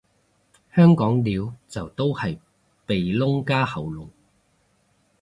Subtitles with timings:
[0.73, 2.39] 香港撩就都係
[2.87, 4.07] 鼻窿加喉嚨